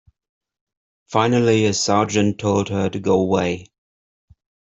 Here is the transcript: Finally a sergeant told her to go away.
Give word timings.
Finally 1.05 1.65
a 1.65 1.73
sergeant 1.75 2.39
told 2.39 2.69
her 2.69 2.89
to 2.89 2.99
go 2.99 3.19
away. 3.19 3.67